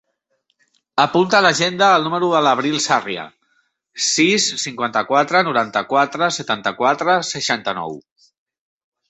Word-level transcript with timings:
Apunta 1.01 1.35
a 1.39 1.41
l'agenda 1.45 1.89
el 1.97 2.05
número 2.07 2.29
de 2.31 2.41
l'Abril 2.45 2.77
Sarria: 2.85 3.25
sis, 4.07 4.49
cinquanta-quatre, 4.63 5.43
noranta-quatre, 5.51 6.31
setanta-quatre, 6.39 7.21
seixanta-nou. 7.35 7.97